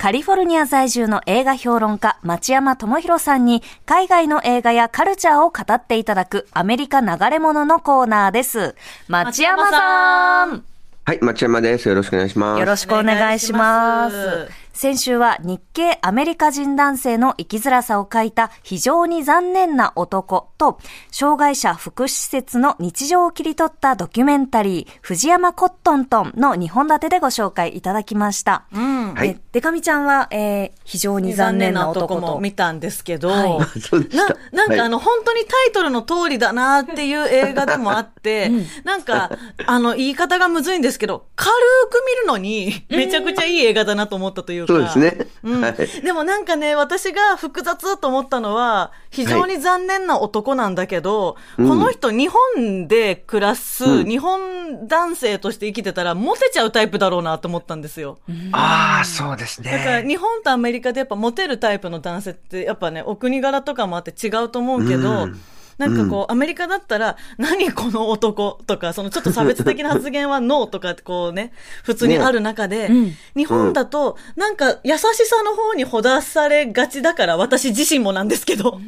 [0.00, 8.74] カリフォルニア在住の映画評論家、町山智博さんに、海外の映画やカルチャーを語っていただく、アメリカ流れ物のコーナーです。
[9.08, 10.64] 町山さん
[11.04, 11.86] はい、町山です。
[11.86, 12.60] よろしくお願いします。
[12.60, 14.48] よろしくお願いします。
[14.72, 20.78] 先週は日系アメリカ人男性の生きづらさを書いた非常に残念な男と、
[21.10, 28.64] 障害者福祉施設の日常を切り取ったドキュメンタリー、藤山コットントンの2本立てでご紹介いただきました。
[28.72, 29.14] うん。
[29.14, 32.20] はいえデカミちゃんは、えー非常に残念な男と。
[32.20, 34.34] も見たんですけど、はいそうでした。
[34.34, 38.50] な、 なんかあはいの、本当にタイトルの通りだなっていう映画でもあって、
[38.84, 39.30] なんか、
[39.66, 41.50] あの、言い方がむずいんですけど、軽
[41.90, 44.72] く見るのに、めちゃくちゃいい映画だなと思ったというか。
[44.72, 45.26] そうですね。
[45.42, 45.74] うんはい。
[46.02, 58.18] でもなんかね、私が複雑と思ったのは、非常に残念な男なんだけど、うんこの人日本で暮らす、うん日本男性として生きてたらモテちゃうタイプだろうなと思ったんですよ。
[58.52, 60.08] ああ、そうですだからね。
[60.08, 65.40] 日本とアメリカでやっぱモテるタイプの男性ってやっぱね、お国柄とかもあって違うと思うけど、うん
[65.80, 78.78] なんかこう、アメリカだったら、何この男とか、そのちょっと差別的な発言はノーとかってこうね、 普通にある中で、うん日本だと、なんか優しさの方にほだされがちだから、私自身もなんですけど、こ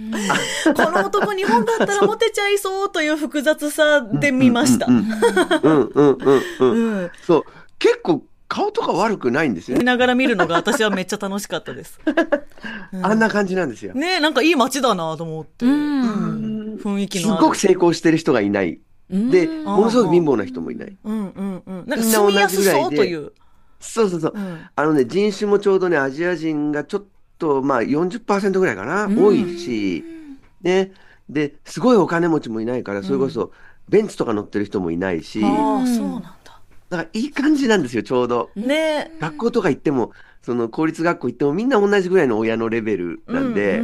[0.74, 4.86] の男日本だったらモテちゃいそうという複雑さで見ました。
[4.86, 5.08] うん
[5.62, 6.18] うん
[6.60, 6.70] うん。
[6.72, 7.10] うん。
[7.26, 7.44] そう。
[7.78, 8.22] 結構
[8.52, 9.80] 顔とか悪くないんですよね。
[9.80, 11.98] 見ながら見るのが私はめっちゃ楽しかったです。
[13.02, 13.94] あんな感じなんですよ。
[13.94, 15.64] ねえ、なんかいい街だなと思って。
[15.64, 16.06] うんう
[16.76, 17.38] ん雰囲気のある。
[17.38, 18.78] すごく成功してる人がいない。
[19.08, 20.94] で、うんものすごく貧乏な人もいない。
[21.02, 21.84] うんうんうん。
[21.86, 23.32] なんかみんな住みやす同じぐらいでそうという。
[23.80, 24.38] そうそうそうう。
[24.38, 27.04] んあのね、人種もちょうどね、アジア人がちょっ
[27.38, 30.04] と、まあ40%ぐらいかな、多いし、
[30.60, 30.92] ね。
[31.26, 33.52] で、すごいお金持ちもいないから、それこそ、
[33.88, 36.41] ベンツとか乗ってる人もいないし、ああ、そうなんだ。
[36.98, 38.50] らいい感じなんですよ、ちょうど。
[38.56, 39.18] ねえ。
[39.20, 40.12] 学校とか行っても、
[40.42, 43.80] その公立学校行ってもみんな同じぐらいの親のレベルなんで、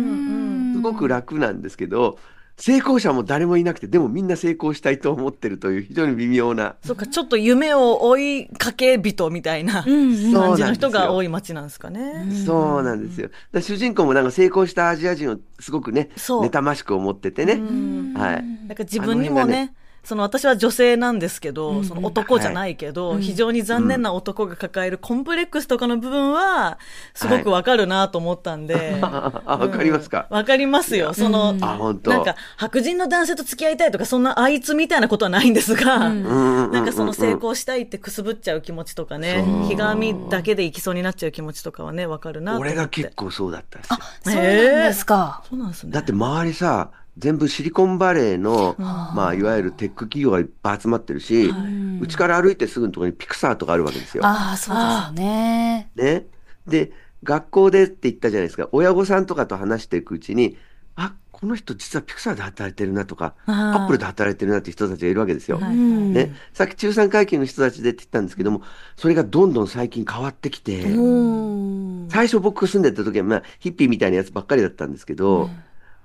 [0.75, 2.19] すごく楽なんですけど、
[2.59, 6.75] 成功者も誰もいなくて、でもみんな成功したいと思ってるという非常に微妙な。
[6.85, 12.29] そっか、ちょっと夢を追いかけ人みたいな感じの人が多い街なんですかね。
[12.45, 13.31] そうなんですよ。
[13.61, 17.53] 主人公もなんか成功したアジア人をすごくね、そう妬ましく思っててね。
[17.53, 18.45] うんはい。
[18.67, 19.73] なんか自分にもね、
[20.09, 26.79] その私は女性なんですけど、その男じゃないけど、非常に残念な男が抱えるコンプレックスとかの部分は、
[27.13, 28.97] すごくわかるなと思ったんで。
[29.03, 31.13] あ、 わかりますか、うんわかりますよ。
[31.13, 32.11] その、あ、本当。
[32.11, 42.59] なんか、白人の男性と付き合いたいとか、そんなあいつみたいなことはないんですが、うんうんうんうんなんかその成功したいってくすぶっちゃう気持ちとかねひがみだけでいきそうになっちゃう気持ちとかはね、わかるな。
[42.59, 43.99] 俺が結構そうだったんですよ。
[44.23, 45.43] そうなんですか。
[45.51, 45.93] そうなんですね。
[45.93, 51.53] だって周りさ、全部シリコンバレーの、まあ、いわゆるテック企業がいっぱい集まってるし、
[52.01, 54.25] うちから歩いてすぐのところにピクサーとかあるわけですよ。
[54.25, 55.91] ああ、そうですよね。
[55.97, 56.27] ね。
[56.67, 56.93] で、
[57.25, 58.69] 学校でって言ったじゃないですか。
[58.73, 60.57] 親御さんとかと話していくうちに、
[60.95, 65.59] あ、この人実はピクサーで働いてるなとか、アップルで働いてるなって人たちがいるわけですよ。
[65.59, 66.35] はいうんね。
[66.53, 68.63] さっき中産階級の人たちでって言ったんですけども、
[68.97, 75.51] それがどんどん最近変わってきて、うん最初僕住んでた時は、まあ、ヒッピーみたいなやつばっかりだったんですけど、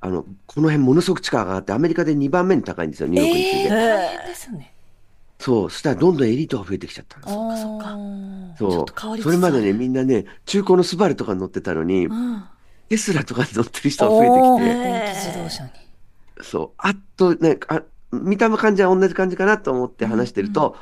[0.06, 3.70] あの、この辺ものすごく地価が上がって、アメリカで2番目に高いんですよ、ニューヨークに次いで。
[3.70, 4.74] えー大変ですね。
[5.40, 7.98] そう、そしたらどんどんエリートが増えてきちゃったんですそっか
[8.60, 8.72] そう。
[8.72, 12.44] ちょっと変わりつつそれまでね、みんなね、中古のスバルとかに乗ってたのに、うん。
[12.90, 15.70] テスラとかに乗ってる人が増えてきて、電気自動車に。
[16.42, 17.82] そう、あっとね、あ
[18.12, 20.76] 見た目感じは同じ感じかなと思って話してると、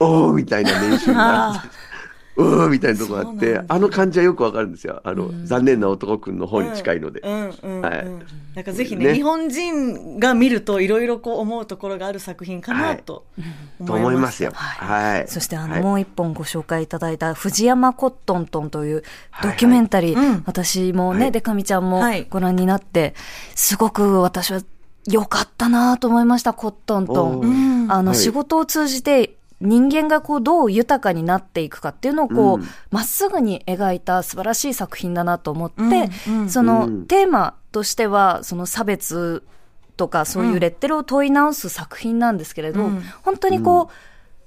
[0.00, 1.68] おーみたいな年収になって、
[2.38, 5.00] うーみたいなとこがあってあの感じはよくわかるんですよ。
[5.02, 7.20] あの、残念な男くんの方に近いので。
[7.20, 7.80] うんうんうん。
[7.82, 8.06] はい。
[8.54, 9.14] なんかぜひねね。
[9.14, 13.24] 日本人が見るといろいろこう思うところがある作品かなと
[13.84, 14.52] と思いまますよ。
[14.54, 15.28] はい。
[15.28, 15.82] そしてあの、はい。
[15.82, 19.02] もう一本ご紹介いただいた藤山コットントンという
[19.42, 20.26] ドキュメンタリー、はい。
[20.26, 20.42] はいうん。
[20.46, 21.32] 私もね、はい。
[21.32, 22.26] でかみちゃんもはい。
[22.30, 23.14] ご覧になって、
[23.54, 24.60] すごく私は
[25.06, 27.88] 良かったなと思いました、コットントおン。
[27.88, 27.92] ー。
[27.92, 28.18] あの、はい。
[28.18, 32.68] 仕事を通じて人間がこうどう豊かになっていくかっていうのをこう、うん。
[32.90, 35.82] まっすぐに描いた素晴らしい作品だなと思って、
[36.28, 36.50] うんうん。
[36.50, 37.06] その、うん。
[37.06, 39.42] テーマとしては、その差別
[39.96, 43.02] とかそういうレッテルを問い直す作品なんですけれど、うん。
[43.22, 43.94] 本当にこう、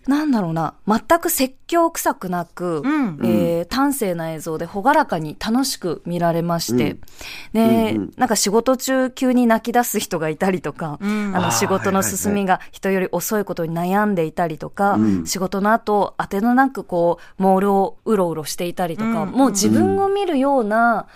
[0.08, 3.20] なんだろうな、全く説教臭くなく、うん。
[3.24, 6.98] えー端正な映像で朗らかに楽しく見られまして、
[7.54, 8.14] で、うんうん。
[8.18, 11.36] なんか仕事中急に泣き出す人がいたりとか、うん。
[11.36, 19.32] あの仕事の進みが人より遅いことに悩んでいたりとか、うん仕事の後、当てのなくこう、モールをうろうろしていたりとか、うん。
[19.32, 21.08] もう自分を見るような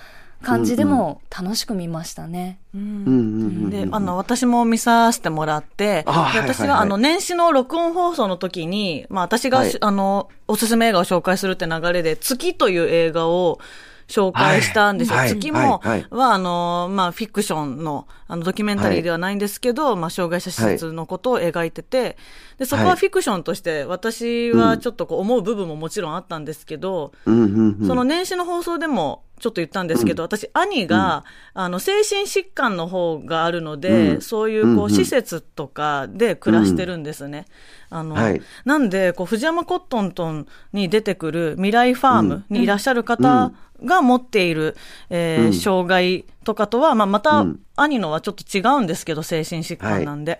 [0.45, 2.59] 感じでも楽しく見ましたね。
[2.73, 9.77] うんうんうんうんで、あの、私も見させてもらって、私が、あの、年始の録音放送の時に、まあ、私が、はい。
[9.79, 13.59] あの、おすすめ映画を紹介するって流れで、月という映画を
[14.07, 15.17] 紹介したんですよ。
[15.17, 15.29] はい。
[15.29, 15.99] 月もはい。
[16.01, 16.07] はい。
[16.11, 22.17] は、あの、まあ、フィクションの、あの、ドキュメンタリーではないんですけど、まあ、障害者施設のことを描いてて、
[22.57, 27.83] で、そこはフィクションとして、私はちょっとこう思う部分ももちろんあったんですけど、うん。
[27.85, 34.21] その年始の放送でもちょっと言ったんですけど、私、兄が、あの、精神疾患の方があるので、うん。
[34.21, 34.79] そういう、こう、うん。
[34.83, 37.45] うん施設とかで暮らしてるんですね。
[37.89, 38.41] あの、はい。
[38.63, 43.51] なんで、こう、藤山コットントンに出てくる未来ファームにいらっしゃる方
[43.83, 44.75] が持っている、
[45.09, 45.53] えーうん。
[45.53, 50.39] 障害とかとは、まあ、また、うん兄のはちょっと違うんですけど、精神疾患なんで。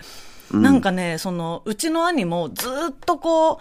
[0.54, 0.62] うん。
[0.62, 3.60] なんかね、その、うちの兄もずっとこ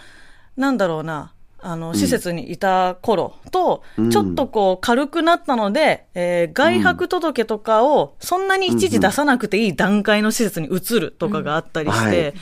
[0.56, 1.32] う、なんだろうな、
[1.66, 4.10] あの、施設にいた頃と、うん。
[4.10, 12.34] ちょっとこう、軽くなったので、えー外泊届とかを、そんなに一時出さなくていい段階の施設に移るとかがあったりして、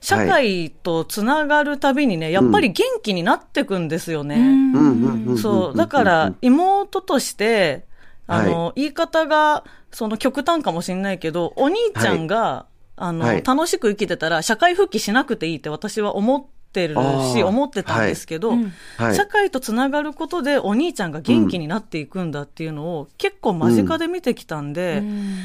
[0.00, 4.36] 社会とつながるたびにね、やっぱり元気になってくんですよね。
[4.36, 4.72] うん。
[4.72, 5.76] うんうんんそう。
[5.76, 7.84] だから、妹として、
[8.28, 16.44] あの、言い方が、その極端かもしれないけど、お兄ちゃんが、あの、はい楽しく生きてたら、社会復帰しなくていいって私は思っ
[16.78, 16.94] てる
[17.32, 18.72] し、思ってたんですけど、うん。
[18.96, 19.14] はい。
[19.16, 25.02] 社会とつながることでお兄ちゃんが元気になっていくんだっていうのを結構間近で見てきたんで、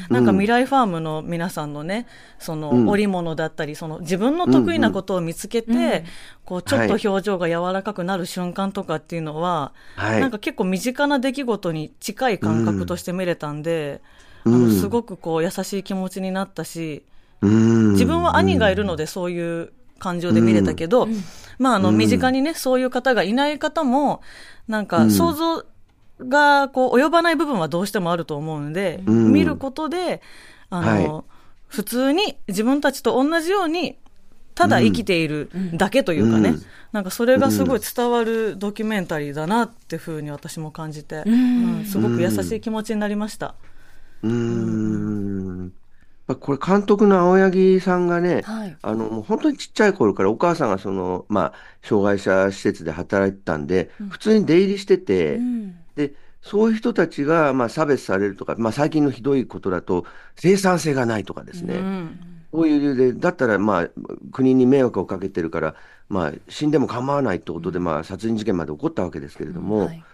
[0.08, 2.06] なんか未来ファームの皆さんのね、
[2.38, 2.88] そのうん。
[2.88, 6.04] 織物だったり、その自分の得意なことを見つけて、
[6.44, 10.20] こうちょっと表情が柔らかくなる瞬間とかっていうのは、はい。
[10.20, 14.00] なんか結構身近な出来事に近い感覚として見れたんで、
[14.44, 14.54] うん。
[14.54, 17.02] あのすごくこう優しい気持ちになったし、
[17.40, 17.92] うん。
[17.92, 19.72] 自分は兄がいるのでそういう
[20.04, 21.08] 感情で見れたけど、
[21.58, 21.96] まああのうん。
[21.96, 24.20] 身近にね、そういう方がいない方も、
[24.68, 25.64] なんか想像
[26.20, 29.32] がこう及ばない部分はどうしてもあると思うんで、うん。
[29.32, 30.20] 見ることで、
[30.68, 31.24] あの、はい。
[31.68, 33.96] 普通に自分たちと同じように、
[34.54, 36.62] ただ生きているだけというかね、うん。
[36.92, 41.84] なんかそれがすごい伝わるドキュメンタリーだなっていうふうに私も感じて、うん。
[41.86, 43.54] すごく優しい気持ちになりました。
[44.22, 45.72] うーん。
[46.26, 48.76] まあこれ監督の青柳さんがね、はい。
[48.80, 55.76] あの、もう本当にちっちゃい頃からお母さんがその、まあ、障害者施設で働いてたんで、普通に出入りしてて、うん。
[55.96, 60.06] で、そういう人たちが、まあ、差別されるとか、まあ、最近のひどいことだと、
[60.36, 61.74] 生産性がないとかですね。
[61.74, 63.88] うんそういう理由で、だったら、まあ、
[64.30, 65.74] 国に迷惑をかけてるから、
[66.08, 70.04] まあ、死んでも構わないってことで、まあ、殺人事件まで起こったわけですけれども、はい。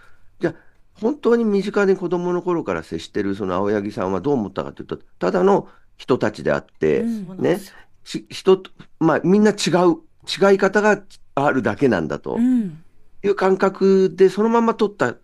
[0.41, 0.55] じゃあ、
[0.95, 5.69] 本当に身近に子供の頃から接してるその青柳さんはどう思ったかというと、ただの
[6.01, 7.61] 人たちであって、うんね、
[8.05, 11.03] ち人と、まあ、みんな違う、違い方が
[11.35, 12.37] あるだけなんだと。
[12.37, 12.83] うん。
[13.23, 15.19] いう感覚で、そのまま撮ったっ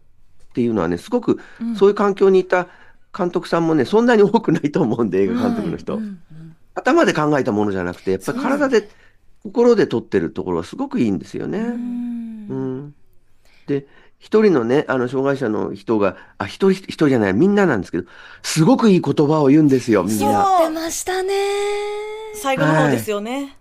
[0.53, 1.41] ていうのはね、すごく、
[1.79, 2.69] そういう環境にいた
[3.17, 5.97] 監督さんもね、そんなに多くないと思うんで、映画監督の人。
[5.97, 6.21] うん
[6.77, 8.91] 頭で考えたものじゃなくて、やっぱり体で、
[9.43, 11.59] 心で撮ってるところはすごくいいんですよね。
[11.59, 12.49] うん。
[12.49, 12.95] うん。
[13.67, 13.87] で、
[14.19, 18.09] 一人のね、あの、障害者の人が、あ、一人、一人じゃない、みんななんですけど、
[18.43, 20.45] すごくいい言葉を言うんですよ、みんな。
[20.45, 21.33] そう出ましたね。
[22.35, 23.57] 最後の方ですよね。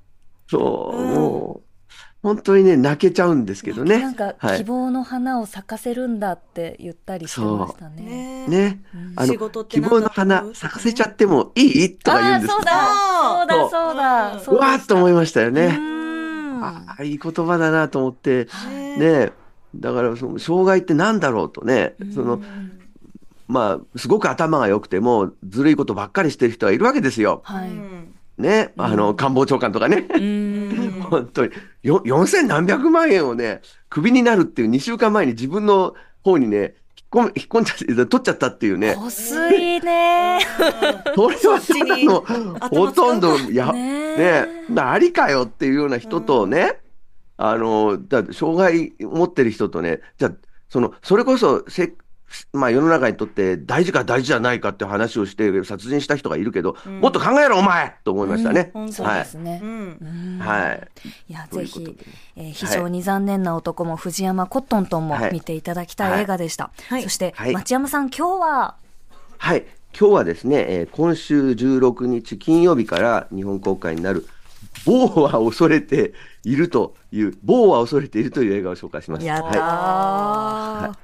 [0.49, 1.65] そう、うんもう、
[2.25, 3.99] 本当にね、泣けちゃうんですけどね。
[3.99, 8.01] なんかはい希望の花を咲かせるんだって言ったりしてましたね。
[8.01, 8.83] ねね。
[9.15, 14.33] あの仕事、って希望の花咲かせちゃってもいいとか言うんですああ、そうだ、そうだ、そうだ。
[14.33, 15.67] うんそううわーっと思いましたよね。
[15.77, 19.31] んああ、いい言葉だなと思って、ねね。
[19.79, 22.41] だから、その、障害ってなんだろうとね、その、
[23.47, 27.41] まあ、すごく頭が良くても、ずるいことばっかりしてる人はいるわけですよ。
[27.43, 27.69] はい。
[27.69, 28.73] うんね。
[28.77, 30.07] あの、官房長官とかね。
[30.13, 31.01] うん。
[31.09, 31.51] 本当に。
[31.83, 36.75] よ、四千何百万円をね、クビになるっていう2週間前に自分の方にね、
[37.15, 38.95] 引っ込ん、引っ込んじゃって、取っちゃったっていうね。
[38.95, 40.39] こすいね。
[41.15, 42.25] それはただの、
[42.69, 46.79] ほとんど、や、ねね、ありかよっていうような人とね、
[47.37, 50.31] あの、だ障害持ってる人とね、じゃあ
[50.69, 51.93] その、それこそせ、
[52.53, 58.71] まあ世の中にとって大事か大事じゃないかって話をして殺人した人がいるけど、もっと考えろお前と思いましたね。
[58.73, 59.19] うんそうはい。
[59.19, 59.65] ですねう。
[59.65, 60.87] んうんはい。
[61.29, 61.95] いや、ぜひ
[62.35, 66.71] えー非常に残念な男も藤山コットントンもはい見ていただきたい映画でした。
[66.87, 68.75] はいそして、はい町山さん、今日は、
[69.37, 69.65] はい。
[69.97, 74.25] 今日はですね、えー今週16日金曜日から日本公開になる、
[74.85, 76.13] 某は恐れて
[76.43, 79.25] いるという、某は恐れているという映画を紹介します。
[79.25, 80.95] やったは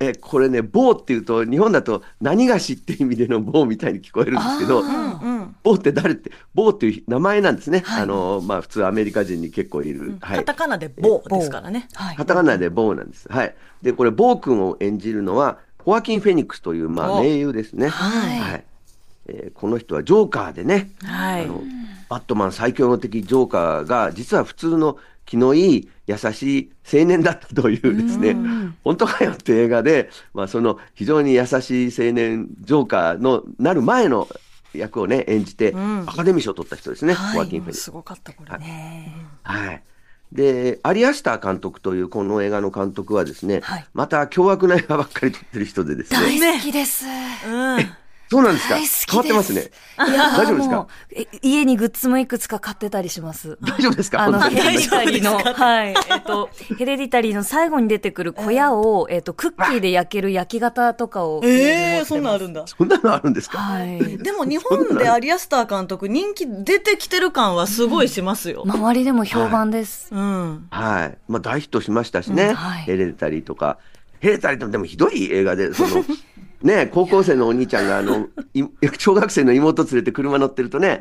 [0.00, 0.10] いー。
[0.12, 7.82] え、これね、某っていうと、日本だと何がしっていう意味での某みたいに聞こえるんですけど、うん某って誰って、某っていう名前なんですね。
[7.84, 10.16] はいあの、まあ普通アメリカ人に結構いる。
[10.20, 10.54] はいカタ。
[10.54, 11.86] カナで棒ですからね。
[11.92, 13.30] はいカタカナで某なんです。
[13.30, 13.54] はい。
[13.82, 17.88] で、これ、某君を演じるのは、ホアキン・フェニックスという、まあ、お名優ですね。
[17.88, 18.64] はい
[19.26, 21.62] えーこの人はジョーカーでね、はいあの、
[22.10, 28.36] バットマン最強の敵ジョーカーが、実は普通の気のいい優しい青年だったというですね、
[28.82, 34.26] 本当かよって映画で、まあ、その非常に優しい青年ジョーカーのなる前の
[34.74, 38.58] 役をね演じて、んアカデミー賞を取った人ですね、はいホアキン・フェニすごかった、これ。
[38.58, 39.14] ね
[39.44, 39.82] はい。
[40.32, 47.04] で、アリアスター監督というこの映画の監督はですね、はいまた凶悪な映画ばっかり撮ってる人でですね、大好きです。
[47.46, 47.99] うん。
[48.30, 49.70] そうなんですか大好きです変わってますね。
[50.08, 50.76] いや大丈夫ですか？
[50.76, 53.58] もうえ家にグッズもいくつか買ってたりします。
[53.66, 54.22] 大丈夫ですか？
[54.22, 55.94] あの、 ヘレディタリーの、 はい。
[56.10, 61.40] えっと、ヘレディタリーの最後に出てくる小屋を、えっと、クッキーで焼ける焼き型とかを。
[61.44, 62.62] ええそんなんあるんだ。
[62.66, 63.58] そんなのあるんですか？
[63.58, 64.18] はい。
[64.18, 68.62] でも日本でアリアスター監督人気出てきてる感はすごいしますよ。
[68.64, 70.08] 周りでも評判です。
[70.12, 70.66] うん。
[70.70, 71.18] はい。
[71.26, 72.44] まあ大ヒットしましたしね。
[72.44, 73.78] うんはいヘレデタリーとか。
[74.20, 76.04] ヘレデタリーってでもひどい映画で、その、
[76.62, 78.64] ね、高校生のお兄ちゃんが、あの、い
[78.98, 81.00] 小学生の妹連れて車乗ってるとね、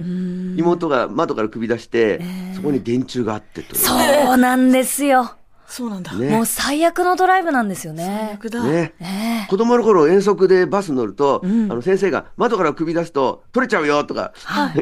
[0.55, 2.21] 妹が窓から首出して、
[2.55, 3.93] そこに電柱があってというそ
[4.33, 5.33] うなんですよ。
[5.67, 6.13] そうなんだ。
[6.13, 8.39] ねもう最悪のドライブなんですよね。
[8.63, 8.93] ね。
[8.99, 14.33] ね子供の頃遠足でバス乗ると、あの先生が窓から首出すと取れちゃうよとか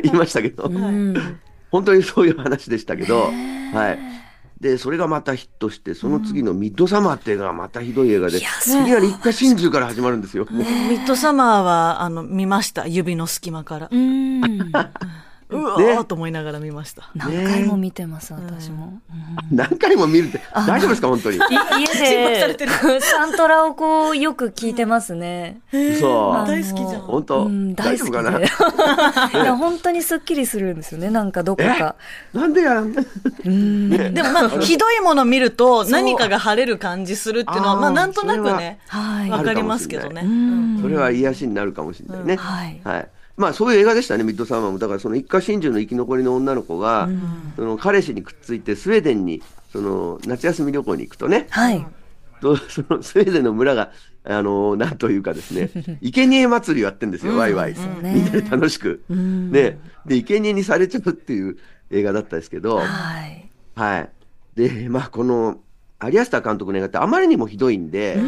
[0.01, 1.39] 言いましたけど、うん。
[1.71, 3.31] 本当にそういう話でしたけど、
[3.73, 4.16] はい。
[4.59, 10.47] で、それがまたヒットして、その次のミッドサマーって映画がまたひどい映画で、いいやきなり一家心中から始まるんですよ。
[10.49, 12.87] ミッドサマーは、あの、見ました？
[12.87, 13.89] 指の隙間から。
[15.49, 17.09] うわねーと思いながら見ました。
[17.15, 18.99] 何回も見てます、私も。
[19.49, 21.37] 何回も見るって、大丈夫ですか、本当に？
[21.37, 22.67] い家で、
[22.99, 25.61] サントラをこう、よく聞いてますね。
[25.99, 26.47] そう。
[26.47, 27.01] 大好きじゃん。
[27.01, 28.39] 本当、うん、大大好き丈夫かな？
[28.39, 28.45] で。
[28.45, 31.95] いや、本当にスッキリするんですよね、なんかどこか。
[32.33, 33.89] なんでや、うん。
[33.89, 39.29] でもまあ、ひどいもの見ると何かが晴れる感じするっていうのは、まあなんとなくね、はい。
[39.29, 40.23] わかりますけどね。
[40.25, 42.35] うんそれは癒しになるかもしれないね。
[42.35, 42.81] はい。
[43.37, 43.41] はい。
[43.41, 44.79] まあそういう映画でしたね、ミッドサマーも。
[44.79, 47.07] だからその一家心中の生き残りの女の子が、
[47.55, 49.41] その彼氏にくっついてスウェーデンに
[49.71, 51.85] その夏休み旅行に行くとね、はい。
[52.41, 53.91] とそのスウェーデンの村が、
[54.23, 55.69] あのなんというかですね、
[56.01, 57.73] 生贄祭りをやってんですよ、ワイワイ。
[57.73, 57.79] ね
[58.13, 59.03] みんなで楽しく。
[59.09, 59.79] ね。
[60.05, 61.57] で、生贄にされちゃうっていう
[61.91, 62.83] 映画だったんですけど、は
[63.27, 63.49] い。
[63.75, 64.09] はい。
[64.55, 65.59] で、まあこの、
[65.99, 68.19] アリアスター監督の映画ってあまりにもひどいんで、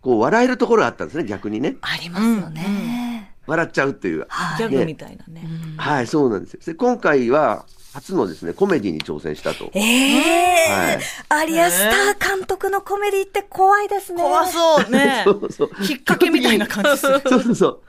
[0.00, 1.76] こう笑えるところがあったんですね、逆にね。
[1.80, 3.03] ありますよね。
[3.46, 4.26] 笑っちゃうっていう。
[4.28, 4.58] はい。
[4.58, 5.46] ギャグみたいなね。
[5.76, 6.60] はい、そうなんですよ。
[6.64, 9.70] で、今回は初のですね、コメディに挑戦したと。
[9.74, 10.98] ええはい
[11.28, 14.22] アリアスター監督のコメディって怖いですね。
[14.22, 15.30] 怖そうね そ。
[15.32, 15.70] うそう。
[15.84, 17.20] きっかけみたいな感じする。
[17.26, 17.80] そうそうそう。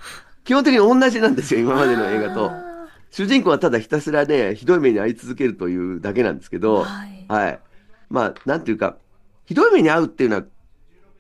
[0.44, 2.52] 基本的に同じなんですよ、今までの映画と。
[3.12, 7.60] 主人公はただひたすらね、ひどい目に遭い続けるというだけなんですけど、はいはい。
[8.10, 8.98] まあ、なんていうか、
[9.46, 10.44] ひどい目に遭うっていうのは、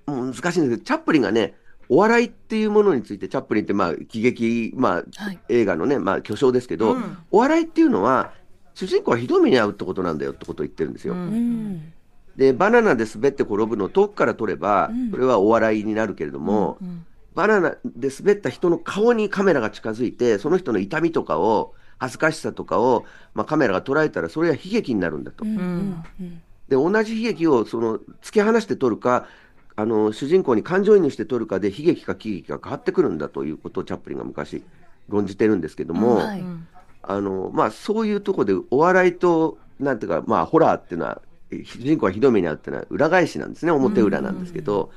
[0.07, 1.55] 難しいんですけど、チャップリンがね、
[1.89, 8.33] お笑いっていうものについて、チャップリンってまあ、喜劇、まあ、はい映画のね、まあ、巨匠ですけど、うんお笑いっていうのは、
[8.73, 11.13] 主人公はひどい目に遭うってことなんだよってことを言ってるんですよ。
[11.13, 11.93] うんうん。
[12.35, 25.45] で、バナナで滑って転ぶのを遠くから撮ればうん、それはお笑いになるけれども、うんバナナで滑った人の顔にカメラが近づいて、その人の痛みとかを、恥ずかしさとかを、まあ、カメラが捉えたら、それは悲劇になるんだと。
[25.45, 26.03] うん。
[26.19, 26.41] うん。
[26.67, 29.27] で、同じ悲劇を、その、突き放して撮るか、
[29.75, 34.63] あの、主人公に感情移入して撮るかで、悲劇か喜劇が変わってくるんだということをチャップリンが昔
[35.09, 36.67] 論じてるんですけども、はいうん
[37.07, 43.71] あの、まあ、そういうところで、お笑いと、なんていうか、まあ、ホラーっていうのは、え主人公はひどい目に遭うっていうのは裏返しなんですね。
[43.71, 44.91] 表裏なんですけど、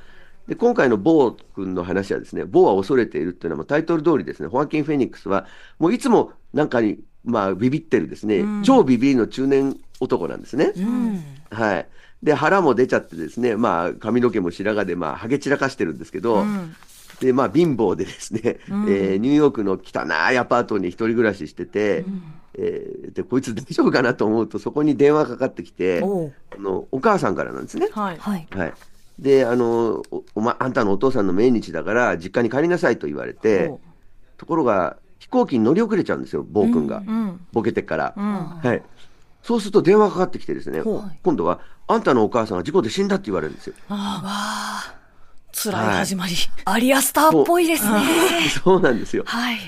[0.47, 5.47] で、今回のボー君の話はですね、ボーは恐れているっていうのは、もうタイトル通りですね、ホアキン・フェニックスは、
[5.79, 10.73] もういつもなんかに、まあ、ビビってるですね、超ビビりの中年男なんですね。
[10.77, 11.23] うん。
[11.51, 11.89] はい。
[12.23, 16.75] で、腹も出ちゃってですね、まあ、髪の毛も白髪で、まあ、ハゲ散らかしてるんですけど、うん
[17.21, 22.05] で、まあ、貧乏でですね、えーニューヨークの汚いアパートに一人暮らししてて、
[22.57, 27.89] えーで、こいつ大丈夫かなと思うと、そこに電話かかってきて、あの、お母さんからなんですね。
[27.91, 28.19] はい。
[28.19, 28.47] はい。
[28.51, 28.75] はい。
[29.19, 33.73] で、あの、おおま、あんたのお父さんの命日だから、実家に帰りなさいと言われて
[34.37, 36.99] ところが、飛行機に乗り遅れちゃうんですよ、坊君が。
[36.99, 37.41] うん。
[37.53, 38.15] ボケてから。
[38.17, 38.25] うん。
[38.25, 38.83] はい。
[39.43, 43.75] そうすると電話かかってきてですね今度は、あんたのお母さんが事故で死んだって言われるんですよ。
[43.89, 44.95] ああ。
[45.53, 46.35] 辛い始まり。
[46.67, 48.01] アリアスターっぽいですね。
[48.63, 49.25] そう なんですよ。
[49.27, 49.59] はい。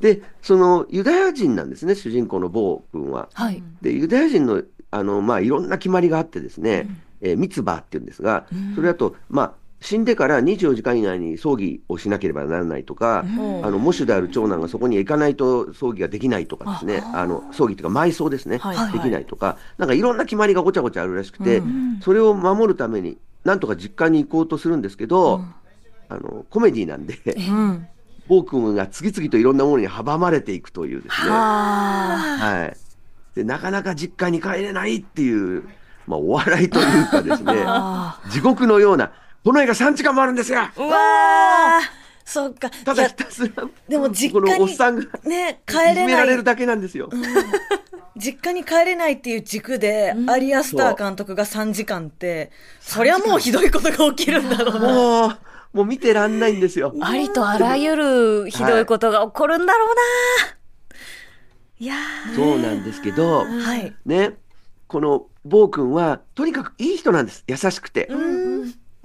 [0.00, 3.28] で、そのユダヤ人なんですね、主人公の坊君は。
[3.32, 3.62] はい。
[3.82, 6.88] で、ユダヤ人の、あの、まあ、いろんな決まりがあってですね、
[7.22, 13.66] えーミツバーって言うんですが、それだと、まあ、死んでから24時間以内に葬儀をしなければならないとか、うん。
[13.66, 18.92] あの、喪主である長男がそこに行かないと葬儀ができないとかですね、あの、葬儀というか埋葬ですね、はい。
[18.92, 21.62] できないとか、なんかいろんな決まりがごちゃごちゃあるらしくて、
[22.00, 25.42] それを守るために、なんとか実家に行こうとするんですけど、
[26.08, 27.86] あの、コメディなんで、うん。
[28.28, 31.30] ボー君が次々といろんなものに阻まれていくというですね。
[31.30, 32.36] あ。
[32.40, 32.76] はい。
[33.36, 35.62] で、なかなか実家に帰れないっていう、
[36.06, 38.20] まあ、お笑いというかですね、あ。
[38.30, 39.12] 地獄のような、
[39.46, 41.78] この映画3時間もあるんですよーうわ
[42.24, 42.68] そっか。
[42.68, 46.06] ただひたすら、でも実こ家にのおっさんが、ね、帰れない。
[46.06, 47.08] められるだけなんですよ。
[48.16, 52.50] 実家に帰れないっていう軸で、アリアスター監督が3時間って、
[52.80, 54.92] そりゃもうひどいことが起きるんだろうな。
[54.92, 55.38] もう、
[55.74, 56.92] もう見てらんないんですよ。
[57.00, 59.94] ありとあらゆるひどいことが起こるんだろうな、
[61.78, 61.94] い、や
[62.34, 63.94] そうなんですけど、ーはい。
[64.04, 64.32] ね、
[64.88, 67.44] この暴君は、とにかくいい人なんです。
[67.46, 68.10] 優しくて。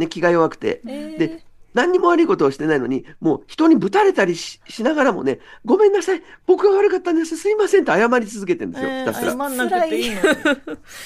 [0.01, 0.81] ね、気が弱くて。
[0.83, 1.43] で、
[1.73, 9.33] 何にも悪いことをしてないのに、もう人にぶたれたりししながらもね、ごめんなさい、僕が悪かったんです、すいませんって謝り続けてるんですよ、えひたすら。
[9.33, 10.21] ー謝んなくていいのに。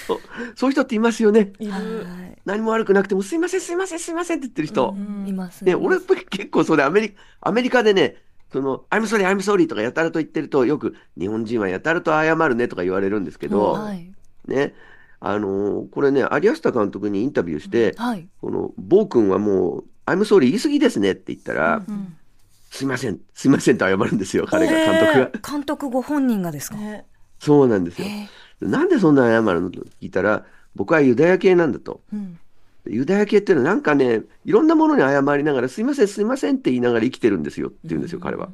[0.07, 0.19] そう
[0.55, 1.53] そういう人っていますよね。
[1.59, 1.73] いる。
[2.45, 4.95] 何も悪くなくても、すいません、すいません、すいませんって言ってる人。
[5.27, 5.73] いますね。
[5.73, 8.17] ね、俺結構それアメリカ、アメリカでね、
[8.51, 14.11] その、I'm sorry, I'm sorry とかやたらと言ってると、よく日本人はやたらと謝るねとか言われるんですけど、はい。
[14.47, 14.73] ね、
[15.19, 18.27] あのーこれね、アリアスタ監督にインタビューして、はい。
[18.41, 22.15] この、ボー君はもう、I'm sorry 言い過ぎですねって言ったら、うん
[22.71, 25.49] すいません、すいませんと謝るんですよ、彼が、監督が。
[25.51, 27.05] 監督ご本人がですか、ね
[27.39, 28.07] そうなんですよ。
[28.07, 28.27] え
[28.59, 29.69] なんでそんな謝るの？
[29.69, 30.45] と聞いたら、
[30.75, 32.01] 僕はユダヤ系なんだと。
[32.11, 32.37] うん
[32.87, 38.49] ユダヤ系っていうのはなんかね、いろんなものに謝りながら、すいません、すいませんって言いながら生きてるんですよって言うんですよ、彼は。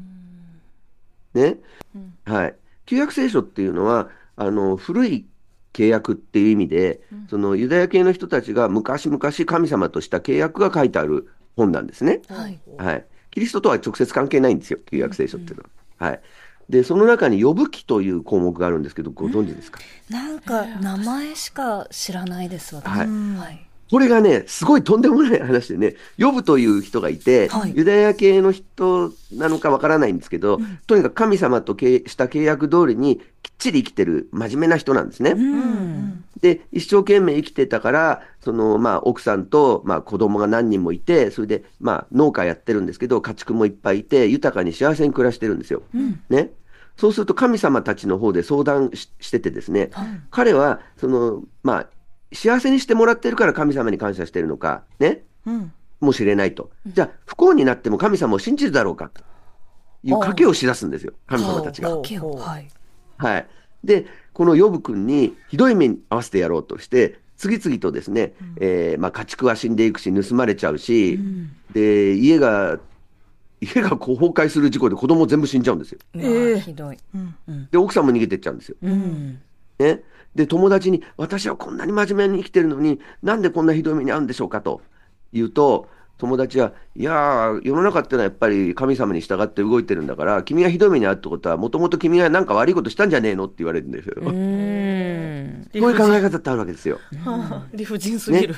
[1.33, 1.57] ね。
[1.95, 2.55] うんはい。
[2.85, 5.25] 旧約聖書っていうのは、あの、古い
[5.73, 12.21] 契約っていう意味で、そのユダヤ系の人たちが昔々神様とした契約が書いてある本なんですね。
[12.27, 12.59] はい。
[12.77, 13.05] はい。
[13.31, 15.63] キリストとは直接関係ないんですよ、旧約聖書っていうの
[15.99, 16.07] は。
[16.07, 16.21] はい。
[16.69, 22.89] で、その中に呼ぶ記という項目があるんですけど、ご存知ですか、なんか、名前しか知らないです、私。
[22.89, 23.70] はいはい。
[23.91, 35.31] これがね、すごいとんでもない話でね、呼ぶという人がいて、はいユダヤ系の人なのかわからないんですけど、とにかく神様と契した契約通りにきっちり生きてる真面目な人なんですね。
[35.31, 36.23] うん。
[36.39, 45.83] で、一生懸命生きてたから、その、まあ、奥さんと、まあ、子供が何人もいて、それで、まあ、農家やってるんですけど、家畜もいっぱいいて、豊かに幸せに暮らしてるんですよ。
[46.29, 46.51] ね。
[46.97, 49.91] そうすると、神様たちの方で相談ししててですね、
[50.29, 51.87] 彼は、その、まあ、
[52.33, 55.23] 幸せにしてもらってるから神様に感謝してるのか、ね？
[55.45, 56.71] うんもしれないと。
[56.87, 59.21] じゃあ、不幸になっても神様を信じるだろうか、と
[60.03, 61.95] いう賭けをしだすんですよ、神様たちが。
[61.95, 62.67] はい。
[63.17, 63.47] はい。
[63.83, 71.19] で、このヨブ君にひどい目に合わせてやろうとして、次々とですね、えーまあ、家畜は死んでいくし、盗まれちゃうし、
[71.71, 72.79] で、家が、
[73.59, 75.99] 家がこう崩壊する事故で子供全部死んじゃうんですよ。
[76.15, 76.97] ええひどい。
[77.13, 78.75] うんで、奥さんも逃げてっちゃうんですよ。
[78.81, 79.39] うん。
[79.77, 80.01] ね？
[80.35, 84.81] で、友達に、私はこんなに真面目に生きてるのに、なんでこんなひどい目に遭うんでしょうかと
[85.33, 93.45] 言うと、友達は、いやー、世の中ってのはやっぱり神様に従って動いてるんだから、君がひどい目に遭うってことは、もともと君がなんか悪いことしたんじゃねえの？
[93.45, 94.13] って言われるんですよ。
[94.17, 95.67] うん。
[95.73, 96.99] そういう考え方ってあるわけですよ。
[97.25, 98.55] はあ理不尽すぎる。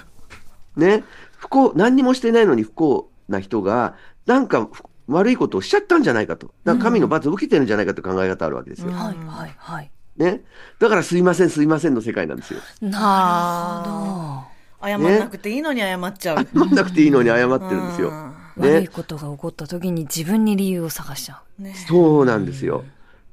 [0.76, 1.06] ね。
[1.38, 6.54] 不幸、何にもしてないのに不幸な人が、なんかふ悪いことをしちゃったんじゃないかと。
[6.66, 8.92] だから神の罰を受けてるんじゃないかって考え方あるわけですよ。
[8.92, 9.92] はい、はい、はい。
[10.18, 10.42] ね。
[10.80, 12.60] だからすいません、すいませんの世界なんですよ。
[12.82, 14.48] な
[14.82, 16.48] 謝んなくていいのに謝っちゃう。
[16.54, 18.10] 謝んなくていいのに謝ってるんですよ。
[18.10, 18.68] るほど。
[18.68, 18.88] 悪いね。
[18.88, 22.84] ことが起こった時に自分に理由を探しちゃねそうなんですよ。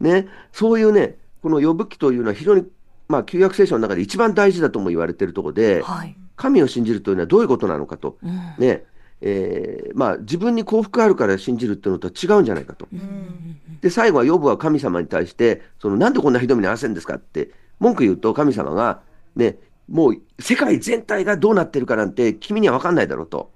[0.00, 0.28] ね。
[0.52, 2.66] そういうね、この呼ぶ記というのは非常に、
[3.08, 6.16] まあ、旧約聖書の中で一番大事だとも言われているところでう。、はい。
[6.36, 8.16] 神を信じるというのはどういうことなのかと。
[8.22, 8.54] うん。
[8.58, 8.84] ね。
[9.22, 12.88] えーまあ、自分に幸福があるから信じるっていうのとは違うんじゃないかと。
[13.82, 19.00] で、最後はヨブは神様に対して、その、なんでこんなひどい目に遭わせるんですかって、文句言うと神様が、
[19.36, 19.56] ね、
[19.90, 23.50] もう世界全体がどうなってるかなんて君には分かんないだろうと。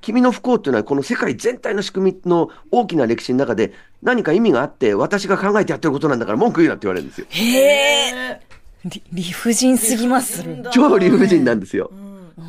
[0.00, 7.26] 君の不幸っていうのはこの世界全体の仕組みの大きな歴史の中で何か意味があって私が考えてやってることなんだから文句言うなって言われるんですよ。
[7.28, 8.40] へえ。
[8.86, 10.42] 理理不尽すぎます。
[10.72, 11.90] 超理不尽なんですよ。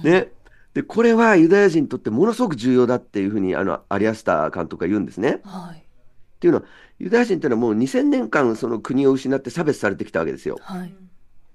[0.02, 0.30] ね。
[0.76, 5.40] で、これはユダヤ人にとってものすごく重要だっていうふうにあのアリアスター監督が言うんですね。
[5.46, 5.78] はい。
[5.78, 5.82] っ
[6.40, 6.66] ていうのは、
[7.00, 10.58] ユダヤ人っていうのはもう2000年間その国を失って差別されてきたわけですよ。
[10.62, 10.94] はい。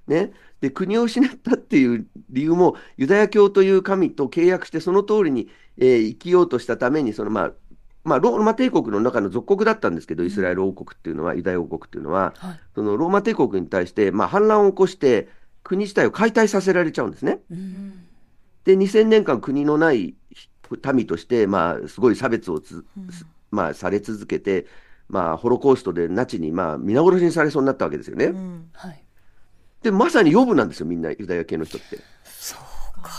[0.06, 0.32] ね。
[0.62, 7.52] で、国を失ったっていう理由も、ユダヤ教という神と契約してその通りに、えー生きようとしたために、そのまあ、
[8.04, 12.60] まあ、ローマ帝国の中の属国だったんですけど、イスラエル王国っていうのは、ユダヤ王国っていうのは、はい。
[12.74, 15.28] そのローマ帝国に対して、まあ、反乱を起こして、
[15.62, 17.40] 国自体を解体させられちゃうんですね。
[17.50, 18.06] うん。
[18.64, 20.14] で、2000年間国のない
[20.94, 22.84] 民として、まあ、すごい差別をつ、
[23.50, 24.66] まあ、され続けて、
[25.08, 28.26] まあ、ホロコーストでナチに、まあ、皆殺しにされそうになったわけですよね。
[28.26, 29.02] うんはい。
[29.82, 31.98] で、まさに呼ぶなんですよ、みんな、ユダヤ系の人って。
[32.24, 33.10] そうか。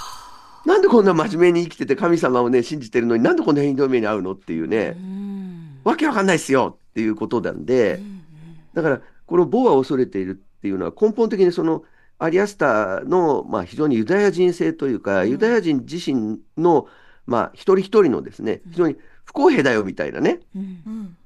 [0.66, 5.80] なんでこんな真面目に生きてて神様をね、信じてるのになんでこんなひどい目に遭うのっていうねう、ん。
[5.84, 8.00] わけわかんないっすよっていうことなんで、
[8.74, 11.84] だから、この棒は恐れているっていうのは根本的にその
[12.24, 16.88] アリアスターの、まあ、非常にユダヤ人性というか、ユダヤ人自身の、
[17.26, 21.18] まあ、一人一人のですね、非常に不公平だよみたいなね、うん。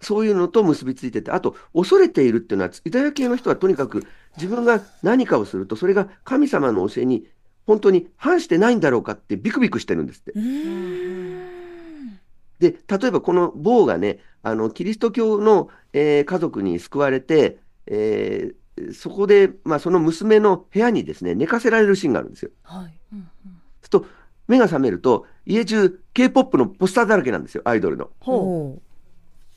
[0.00, 4.06] そういうのと結びついてて、あと、恐れているっていうのは、ユダヤ系の人はとにかく
[4.38, 7.26] 自分が何かをすると、それが神様の教えに
[7.66, 10.32] 本当に反してないんだろうかってビクビクしてるんですって。
[12.60, 18.59] で、例えばこの坊がね、あの、キリスト教の、えー家族に救われて、えー
[18.94, 22.50] そこで、まあ、その娘の部屋にですね、寝かせられるシーンがあるんですよ。
[22.62, 22.92] はい。
[23.82, 24.06] すると、
[24.48, 28.10] 目が覚めると、家中 K-POP のポスターだらけなんですよ、アイドルの。
[28.20, 28.80] ほ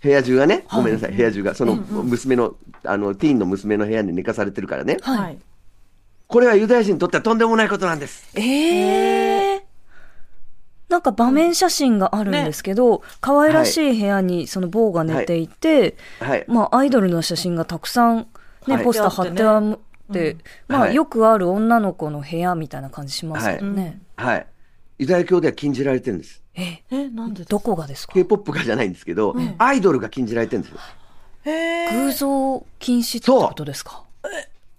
[0.01, 4.97] 部屋中がね、はいごめんなさい、部屋中が、その娘の、あの、ティーンの娘の部屋に寝かされてるからね。
[5.01, 5.37] はいはい。
[6.27, 8.27] これはユダヤ人にとってはとんでもないことなんです。
[8.35, 8.39] う。
[8.39, 9.65] ええ
[10.89, 16.45] なんか場面写真があるんですけど、可愛らしい部屋にその坊が寝ていて、はい。
[16.47, 18.27] まあアイドルの写真がたくさん
[18.67, 18.83] ね、はい。
[18.83, 19.79] ポスター貼ってあっ
[20.11, 20.95] て、まあはい。
[20.95, 24.01] よくある女の子の部屋みたいな感じしますけどね。
[24.15, 24.47] はい。
[24.99, 26.41] ユダヤ教では禁じられてるんです。
[26.55, 30.79] え、え、なんでどこがですか？K-POP がじゃないんですけど、アイドルが禁じられてるんですよ。
[31.91, 34.03] 偶像禁止ってことですか？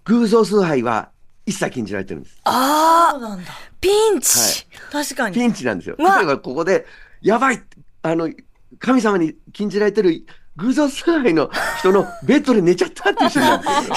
[0.05, 1.09] 偶像崇拝は
[1.45, 2.39] 一切禁じられてるんです。
[2.45, 3.51] ああそうなんだ。
[3.81, 5.35] ピンチ、確かに。
[5.35, 5.95] ピンチなんですよ。
[5.99, 6.85] 例えばここで、
[7.21, 7.61] やばい
[8.01, 8.31] あの、
[8.79, 10.25] 神様に禁じられてる
[10.57, 13.39] 偶像崇拝の人のベッドで寝ちゃったっていう人。
[13.41, 13.93] 人のベッ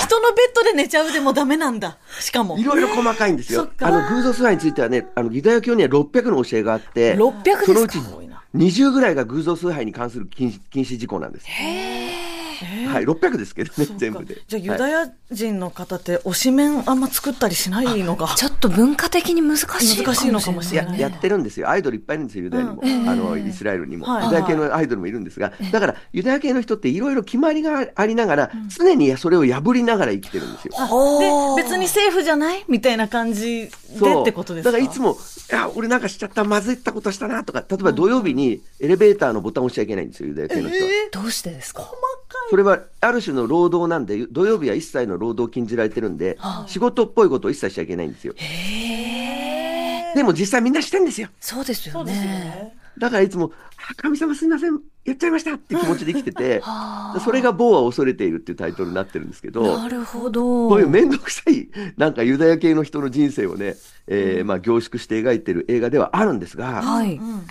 [0.54, 1.98] ドで寝ちゃうでもダメなんだ。
[2.20, 2.58] しかも。
[2.58, 7.64] いろいろ細かいんですよあの、偶像崇拝についてはね、あの、ユダヤ教には600の教えがあって、600ですか？
[7.66, 11.46] そのうち多いな20ぐらいが偶像崇拝に関する禁止禁止事項なんです。
[12.88, 14.42] はい、600ですけどね全部で。
[14.46, 18.34] じゃあユダはいヤ人の方って推し麺あんま作ったりしないのか。
[18.36, 19.62] ちょっと文化的に難し
[20.00, 21.00] い難しいのかもしれない。
[21.00, 21.68] ややってるんですよ。
[21.68, 22.82] アイドルいっぱいいるんですよ、ユダヤにも。
[22.82, 23.08] うん。
[23.08, 24.06] あの、イスラエルにも。
[24.06, 24.24] はい。
[24.26, 30.72] ユダヤ系のアイドルもいるんですが、だから、ユダヤ系の人っていろいろ決まりがありながら、常にそれを破りながら生きてるんですよ。
[31.56, 34.72] で、別にセーフじゃないみたいな感じでってことですか？
[34.72, 35.16] だからいつも、
[35.50, 40.90] いや、俺なんかしちゃった、まずいったことしたなとか、例えば土曜日にエレベーターのボタンを押しちゃいけないんですよ、ユダヤ系の人は。
[41.12, 41.90] どうしてですか？
[42.50, 48.34] それはある種の労働なんで、土曜日は一切の労働を禁じられてるんで、仕事っぽいことを一切しちゃいけないんですよ。
[50.14, 51.28] でも実際みんなしてんですよ。
[51.40, 52.12] そうですよね。
[52.12, 52.74] ね。
[52.98, 60.68] だからいつも、あ神様すみません、やっちゃいましたって気持ちで生きてて、 はあそれが某は恐れているっていうタイトルになってるんですけど、なるほど。
[60.68, 67.16] こういうめんどくさい、なんかユダヤ系の人の人生をね、えーまあ凝縮して描いてる映画ではあるんですが、はい。
[67.16, 67.42] うん。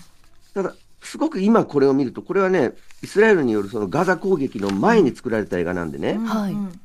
[0.54, 6.80] ただ、すごく今これを見ると、これはね、イスラエルによるそのガザ攻撃の前に作られた映画なんでね、はいうん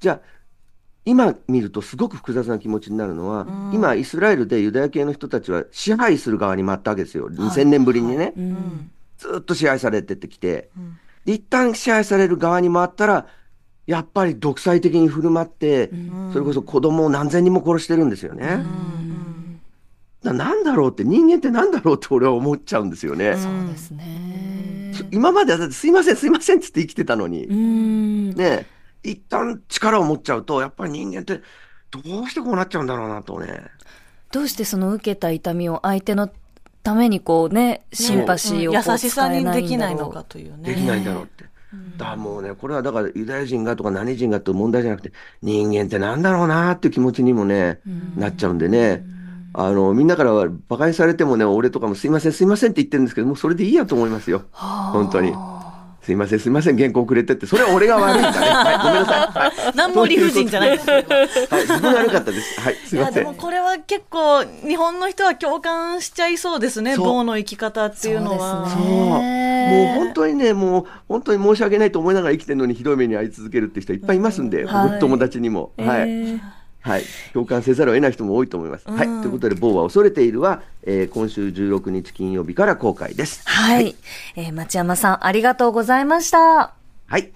[0.00, 0.20] じゃあ、
[1.06, 7.30] 今見るとすごく複雑な気持ちになるのは、今イスラエルでユダヤ系の人たちは支配する側に回ったわけですよ。
[7.30, 8.34] 2000年ぶりにね。
[8.36, 8.90] うん。
[9.16, 10.68] ずっと支配されてってきて、
[11.24, 13.26] 一旦支配される側に回ったら、
[13.86, 15.90] やっぱり独裁的に振る舞って、
[16.32, 18.64] それこそ子供を何千人も殺してるんですよね。
[20.24, 23.36] だなんだろうって、人間ってなんだろうって俺は思っちゃうんですよね。
[23.36, 24.92] そうですね。
[25.10, 28.30] 今まではだってすいませんすいませんって言って生きてたのに、うん。
[28.30, 28.66] ね
[29.02, 31.42] 一旦力を持っちゃうと、やっぱり人間って
[31.90, 33.64] どうしてこうなっちゃうんだろうなとね。
[34.32, 36.30] どうしてその受けた痛みを相手の
[36.82, 40.70] ためにこうね、シンパシーをこう優しさにできないのかというね。
[40.70, 41.44] できないんだろうって。
[41.98, 47.80] だもうね、これはだからユダヤ人がとか何人がって問題じゃなくて、人間ってなんだろうなっていう気持ちにもね、
[48.16, 49.04] なっちゃうんでね。
[49.56, 54.42] あの、みんなからは馬鹿にされてもね、俺とかもすいませんすいませんって言ってるんですけど、もうそれでいいやと思いますよ。
[54.52, 55.32] 本当に。
[56.02, 58.36] すいませんすいません原稿くれてって、それは俺が悪いんだね。
[58.36, 59.38] はい、ごめんなさい。
[59.38, 60.90] はい何も理不尽じゃないです。
[60.90, 62.60] はい、自分が悪かったです。
[62.60, 63.14] はい、すいません。
[63.14, 68.68] でもこれは結構、日本の人は共感しちゃいそうですね、棒の生き方っていうのは。
[68.68, 68.90] そうそう。
[68.90, 69.20] もう
[69.94, 75.72] 本当にね、もう本当に申し訳ないと思いながら生きてるのにひどい目に遭い続けるって人いっぱいいますんで、はい僕友達にも。
[75.78, 75.86] はい。
[76.00, 78.86] えーはい、共感せざるを得ない人も多いと思います。
[78.86, 83.42] はい、ということで、某は恐れているは、えー、今週16日金曜日から公開です。
[83.48, 83.96] はい、はい、
[84.36, 86.74] えー、町山さん、ありがとうございました。
[87.06, 87.32] はい。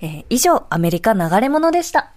[0.00, 2.12] えー、以上、アメリカ流れ物でした。